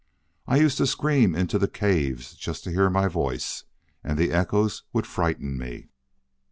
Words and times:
I 0.47 0.57
used 0.57 0.79
to 0.79 0.87
scream 0.87 1.35
into 1.35 1.59
the 1.59 1.67
caves 1.67 2.33
just 2.33 2.63
to 2.63 2.71
hear 2.71 2.89
my 2.89 3.07
voice, 3.07 3.65
and 4.03 4.17
the 4.17 4.31
echoes 4.31 4.81
would 4.93 5.05
frighten 5.05 5.59
me. 5.59 5.89